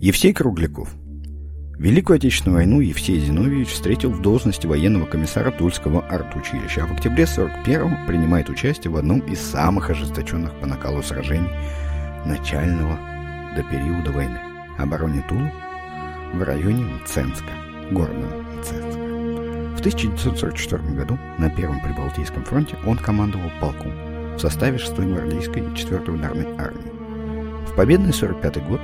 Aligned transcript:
Евсей 0.00 0.32
Кругляков. 0.32 0.94
Великую 1.76 2.18
Отечественную 2.18 2.58
войну 2.58 2.78
Евсей 2.78 3.18
Зиновьевич 3.18 3.70
встретил 3.70 4.10
в 4.10 4.22
должности 4.22 4.64
военного 4.64 5.06
комиссара 5.06 5.50
Тульского 5.50 6.06
артучилища, 6.06 6.84
а 6.84 6.86
в 6.86 6.92
октябре 6.92 7.24
41-го 7.24 8.06
принимает 8.06 8.48
участие 8.48 8.92
в 8.92 8.96
одном 8.96 9.18
из 9.20 9.40
самых 9.40 9.90
ожесточенных 9.90 10.54
по 10.60 10.66
накалу 10.66 11.02
сражений 11.02 11.50
начального 12.24 12.96
до 13.56 13.64
периода 13.64 14.12
войны– 14.12 14.38
обороне 14.78 15.24
Тулы 15.28 15.50
в 16.32 16.42
районе 16.44 16.84
Мценска, 16.84 17.50
города 17.90 18.28
Мценска. 18.56 19.00
В 19.74 19.80
1944 19.80 20.94
году 20.94 21.18
на 21.38 21.50
Первом 21.50 21.80
Прибалтийском 21.80 22.44
фронте 22.44 22.76
он 22.86 22.98
командовал 22.98 23.50
полком 23.60 23.92
в 24.36 24.38
составе 24.38 24.76
6-й 24.76 25.12
гвардейской 25.12 25.62
и 25.62 25.66
4-й 25.74 26.14
ударной 26.14 26.56
армии. 26.56 26.92
В 27.66 27.74
победный 27.74 28.12
45 28.12 28.64
год 28.68 28.80